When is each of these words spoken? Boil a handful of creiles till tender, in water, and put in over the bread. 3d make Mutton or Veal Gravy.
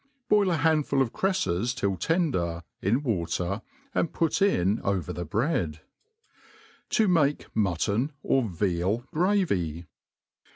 Boil 0.29 0.49
a 0.49 0.55
handful 0.57 0.99
of 0.99 1.13
creiles 1.13 1.75
till 1.75 1.95
tender, 1.95 2.63
in 2.81 3.03
water, 3.03 3.61
and 3.93 4.11
put 4.11 4.41
in 4.41 4.81
over 4.81 5.13
the 5.13 5.25
bread. 5.25 5.81
3d 6.89 7.07
make 7.07 7.55
Mutton 7.55 8.11
or 8.23 8.41
Veal 8.49 9.05
Gravy. 9.13 9.85